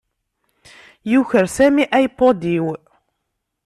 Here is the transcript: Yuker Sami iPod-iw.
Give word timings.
Yuker 1.11 1.45
Sami 1.55 1.83
iPod-iw. 2.03 2.65